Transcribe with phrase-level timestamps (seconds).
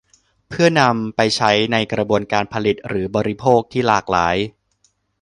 [0.49, 4.35] เพื่อนำไปใช้ในกระบวนการผลิตหรือบริโภคที่หลากหลาย